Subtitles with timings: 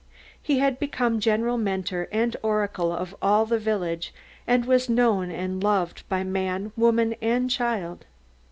[0.41, 4.15] He had become general mentor and oracle of all the village
[4.47, 8.05] and was known and loved by man, woman and child.